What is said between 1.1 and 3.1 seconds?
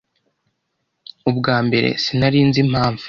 Ubwa mbere, sinari nzi impamvu.